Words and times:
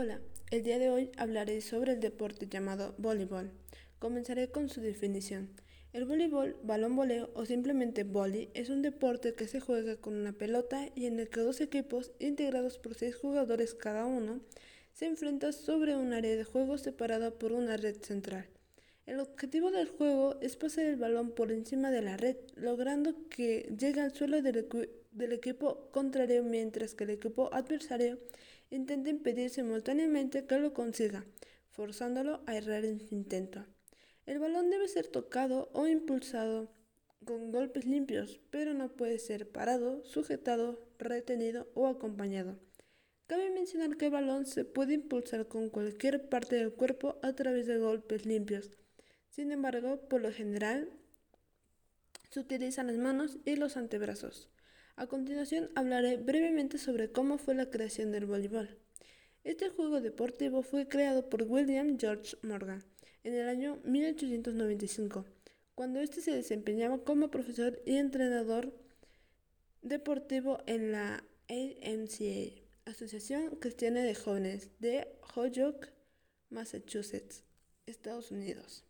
Hola, 0.00 0.20
el 0.52 0.62
día 0.62 0.78
de 0.78 0.90
hoy 0.90 1.10
hablaré 1.16 1.60
sobre 1.60 1.94
el 1.94 1.98
deporte 1.98 2.46
llamado 2.46 2.94
voleibol. 2.98 3.50
Comenzaré 3.98 4.48
con 4.48 4.68
su 4.68 4.80
definición. 4.80 5.50
El 5.92 6.04
voleibol, 6.04 6.56
balón 6.62 6.94
voleo 6.94 7.32
o 7.34 7.44
simplemente 7.46 8.04
volley 8.04 8.48
es 8.54 8.70
un 8.70 8.80
deporte 8.80 9.34
que 9.34 9.48
se 9.48 9.58
juega 9.58 9.96
con 9.96 10.14
una 10.14 10.32
pelota 10.32 10.88
y 10.94 11.06
en 11.06 11.18
el 11.18 11.28
que 11.28 11.40
dos 11.40 11.60
equipos, 11.60 12.12
integrados 12.20 12.78
por 12.78 12.94
seis 12.94 13.16
jugadores 13.16 13.74
cada 13.74 14.06
uno, 14.06 14.38
se 14.92 15.06
enfrentan 15.06 15.52
sobre 15.52 15.96
un 15.96 16.12
área 16.12 16.36
de 16.36 16.44
juego 16.44 16.78
separada 16.78 17.32
por 17.32 17.50
una 17.50 17.76
red 17.76 17.96
central. 18.00 18.46
El 19.04 19.18
objetivo 19.18 19.72
del 19.72 19.88
juego 19.88 20.38
es 20.40 20.54
pasar 20.54 20.84
el 20.84 20.94
balón 20.94 21.32
por 21.32 21.50
encima 21.50 21.90
de 21.90 22.02
la 22.02 22.16
red, 22.16 22.36
logrando 22.54 23.16
que 23.30 23.74
llegue 23.76 24.00
al 24.00 24.14
suelo 24.14 24.42
del, 24.42 24.68
del 25.10 25.32
equipo 25.32 25.90
contrario 25.90 26.44
mientras 26.44 26.94
que 26.94 27.02
el 27.02 27.10
equipo 27.10 27.52
adversario 27.52 28.20
intenta 28.70 29.10
impedir 29.10 29.50
simultáneamente 29.50 30.46
que 30.46 30.58
lo 30.58 30.72
consiga, 30.72 31.24
forzándolo 31.70 32.42
a 32.46 32.56
errar 32.56 32.84
en 32.84 33.00
su 33.00 33.14
intento. 33.14 33.64
El 34.26 34.38
balón 34.38 34.70
debe 34.70 34.88
ser 34.88 35.06
tocado 35.06 35.70
o 35.72 35.86
impulsado 35.86 36.70
con 37.24 37.50
golpes 37.50 37.84
limpios, 37.84 38.40
pero 38.50 38.74
no 38.74 38.90
puede 38.90 39.18
ser 39.18 39.50
parado, 39.50 40.04
sujetado, 40.04 40.80
retenido 40.98 41.68
o 41.74 41.86
acompañado. 41.86 42.58
Cabe 43.26 43.50
mencionar 43.50 43.96
que 43.96 44.06
el 44.06 44.12
balón 44.12 44.46
se 44.46 44.64
puede 44.64 44.94
impulsar 44.94 45.48
con 45.48 45.68
cualquier 45.68 46.28
parte 46.28 46.56
del 46.56 46.72
cuerpo 46.72 47.18
a 47.22 47.34
través 47.34 47.66
de 47.66 47.78
golpes 47.78 48.24
limpios. 48.24 48.70
Sin 49.28 49.52
embargo, 49.52 50.00
por 50.08 50.22
lo 50.22 50.32
general, 50.32 50.88
se 52.30 52.40
utilizan 52.40 52.86
las 52.86 52.96
manos 52.96 53.38
y 53.44 53.56
los 53.56 53.76
antebrazos. 53.76 54.48
A 54.98 55.06
continuación 55.06 55.70
hablaré 55.76 56.16
brevemente 56.16 56.76
sobre 56.76 57.12
cómo 57.12 57.38
fue 57.38 57.54
la 57.54 57.70
creación 57.70 58.10
del 58.10 58.26
voleibol. 58.26 58.68
Este 59.44 59.68
juego 59.68 60.00
deportivo 60.00 60.62
fue 60.62 60.88
creado 60.88 61.30
por 61.30 61.44
William 61.44 61.96
George 62.00 62.36
Morgan 62.42 62.82
en 63.22 63.34
el 63.34 63.48
año 63.48 63.78
1895, 63.84 65.24
cuando 65.76 66.00
éste 66.00 66.20
se 66.20 66.32
desempeñaba 66.32 67.04
como 67.04 67.30
profesor 67.30 67.80
y 67.86 67.94
entrenador 67.94 68.74
deportivo 69.82 70.64
en 70.66 70.90
la 70.90 71.22
AMCA, 71.48 72.60
Asociación 72.84 73.54
Cristiana 73.60 74.02
de 74.02 74.16
Jóvenes 74.16 74.68
de 74.80 75.06
Holyoke, 75.36 75.92
Massachusetts, 76.50 77.44
Estados 77.86 78.32
Unidos. 78.32 78.84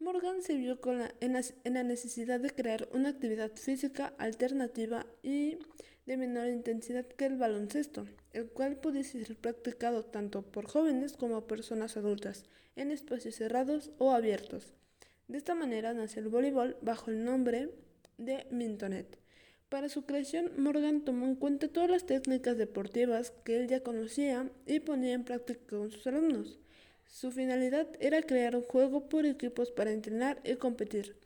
Morgan 0.00 0.42
se 0.42 0.54
vio 0.54 0.78
en, 1.20 1.32
la, 1.32 1.82
necesidad 1.82 2.38
de 2.38 2.50
crear 2.50 2.88
una 2.92 3.08
actividad 3.08 3.50
física 3.56 4.14
alternativa 4.18 5.06
y 5.24 5.58
de 6.06 6.16
menor 6.16 6.46
intensidad 6.46 7.04
que 7.04 7.26
el 7.26 7.36
baloncesto, 7.36 8.06
el 8.32 8.48
cual 8.48 8.76
pudiese 8.76 9.24
ser 9.24 9.36
practicado 9.36 10.04
tanto 10.04 10.42
por 10.42 10.66
jóvenes 10.66 11.14
como 11.14 11.48
personas 11.48 11.96
adultas, 11.96 12.44
en 12.76 12.92
espacios 12.92 13.34
cerrados 13.34 13.90
o 13.98 14.12
abiertos. 14.12 14.72
De 15.26 15.36
esta 15.36 15.56
manera 15.56 15.92
nace 15.94 16.20
el 16.20 16.28
voleibol 16.28 16.76
bajo 16.80 17.10
el 17.10 17.24
nombre 17.24 17.70
de 18.18 18.46
Mintonet. 18.52 19.18
Para 19.68 19.88
su 19.88 20.06
creación, 20.06 20.52
Morgan 20.56 21.04
tomó 21.04 21.26
en 21.26 21.34
cuenta 21.34 21.68
todas 21.68 21.90
las 21.90 22.06
técnicas 22.06 22.56
deportivas 22.56 23.32
que 23.44 23.56
él 23.56 23.66
ya 23.66 23.82
conocía 23.82 24.48
y 24.64 24.78
ponía 24.78 25.12
en 25.12 25.24
práctica 25.24 25.60
con 25.68 25.90
sus 25.90 26.06
alumnos. 26.06 26.60
Su 27.08 27.32
finalidad 27.32 27.88
era 28.00 28.22
crear 28.22 28.54
un 28.54 28.62
juego 28.62 29.08
por 29.08 29.24
equipos 29.24 29.70
para 29.70 29.90
entrenar 29.90 30.40
y 30.44 30.54
competir. 30.56 31.16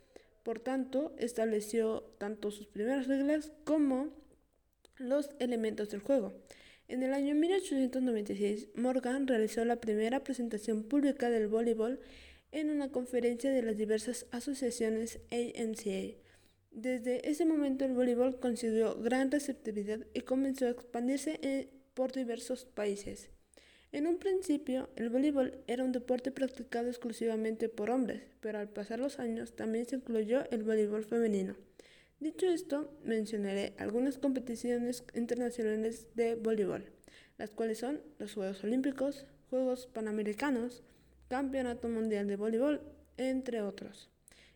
Por 0.41 0.59
tanto, 0.59 1.13
estableció 1.17 2.03
tanto 2.17 2.51
sus 2.51 2.67
primeras 2.67 3.07
reglas 3.07 3.51
como 3.65 4.09
los 4.97 5.29
elementos 5.39 5.89
del 5.89 5.99
juego. 5.99 6.33
En 6.87 7.03
el 7.03 7.13
año 7.13 7.35
1896, 7.35 8.69
Morgan 8.75 9.27
realizó 9.27 9.65
la 9.65 9.75
primera 9.75 10.23
presentación 10.23 10.83
pública 10.83 11.29
del 11.29 11.47
voleibol 11.47 11.99
en 12.51 12.69
una 12.69 12.89
conferencia 12.89 13.51
de 13.51 13.61
las 13.61 13.77
diversas 13.77 14.25
asociaciones 14.31 15.19
ANCA. 15.31 16.17
Desde 16.71 17.29
ese 17.29 17.45
momento 17.45 17.85
el 17.85 17.93
voleibol 17.93 18.39
consiguió 18.39 18.95
gran 19.01 19.31
receptividad 19.31 19.99
y 20.13 20.21
comenzó 20.21 20.65
a 20.65 20.71
expandirse 20.71 21.69
por 21.93 22.13
diversos 22.13 22.65
países. 22.65 23.29
En 23.93 24.07
un 24.07 24.17
principio, 24.17 24.89
el 24.95 25.09
voleibol 25.09 25.53
era 25.67 25.83
un 25.83 25.91
deporte 25.91 26.31
practicado 26.31 26.87
exclusivamente 26.87 27.69
por 27.69 27.91
hombres, 27.91 28.23
pero 28.39 28.57
al 28.57 28.67
pasar 28.67 28.97
los 28.97 29.19
años 29.19 29.55
también 29.55 29.85
se 29.85 29.97
incluyó 29.97 30.49
el 30.49 30.63
voleibol 30.63 31.05
femenino. 31.05 31.55
Dicho 32.19 32.47
esto, 32.47 32.91
mencionaré 33.03 33.75
algunas 33.77 34.17
competiciones 34.17 35.03
internacionales 35.13 36.07
de 36.15 36.33
voleibol, 36.33 36.85
las 37.37 37.51
cuales 37.51 37.77
son 37.77 38.01
los 38.17 38.33
Juegos 38.33 38.63
Olímpicos, 38.63 39.27
Juegos 39.51 39.85
Panamericanos, 39.85 40.81
Campeonato 41.27 41.87
Mundial 41.87 42.25
de 42.25 42.35
Voleibol, 42.35 42.81
entre 43.17 43.61
otros. 43.61 44.09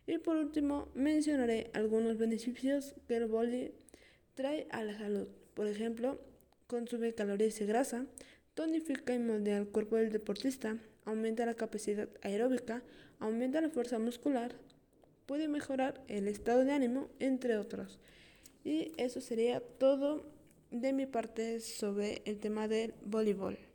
Y 0.08 0.18
por 0.18 0.36
último, 0.36 0.88
mencionaré 0.94 1.70
algunos 1.74 2.18
beneficios 2.18 2.96
que 3.06 3.18
el 3.18 3.26
voleibol 3.26 3.72
trae 4.34 4.66
a 4.72 4.82
la 4.82 4.98
salud. 4.98 5.28
Por 5.54 5.68
ejemplo, 5.68 6.20
consume 6.66 7.14
calorías 7.14 7.60
y 7.60 7.66
grasa, 7.66 8.04
tonifica 8.58 9.14
y 9.14 9.20
moldea 9.20 9.56
el 9.56 9.68
cuerpo 9.68 9.94
del 9.94 10.10
deportista, 10.10 10.76
aumenta 11.04 11.46
la 11.46 11.54
capacidad 11.54 12.08
aeróbica, 12.22 12.82
aumenta 13.20 13.60
la 13.60 13.68
fuerza 13.68 14.00
muscular, 14.00 14.56
puede 15.26 15.46
mejorar 15.46 16.02
el 16.08 16.26
estado 16.26 16.64
de 16.64 16.72
ánimo, 16.72 17.08
entre 17.20 17.56
otros. 17.56 18.00
Y 18.64 18.90
eso 18.96 19.20
sería 19.20 19.60
todo 19.60 20.26
de 20.72 20.92
mi 20.92 21.06
parte 21.06 21.60
sobre 21.60 22.20
el 22.24 22.40
tema 22.40 22.66
del 22.66 22.94
voleibol. 23.04 23.67